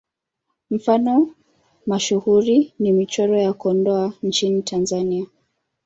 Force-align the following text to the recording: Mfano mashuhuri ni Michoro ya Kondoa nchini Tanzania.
Mfano 0.71 1.35
mashuhuri 1.85 2.73
ni 2.79 2.91
Michoro 2.93 3.37
ya 3.37 3.53
Kondoa 3.53 4.13
nchini 4.23 4.61
Tanzania. 4.61 5.25